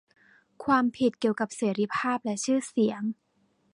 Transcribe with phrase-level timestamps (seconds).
[0.63, 3.01] ความผิดเกี่ยวกับเสรีภาพและชื่อเสียง